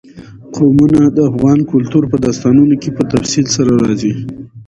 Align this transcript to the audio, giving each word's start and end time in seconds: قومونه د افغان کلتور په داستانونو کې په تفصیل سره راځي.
قومونه 0.55 0.99
د 1.15 1.17
افغان 1.29 1.59
کلتور 1.71 2.03
په 2.11 2.17
داستانونو 2.25 2.75
کې 2.81 2.89
په 2.97 3.03
تفصیل 3.13 3.45
سره 3.55 3.71
راځي. 3.83 4.13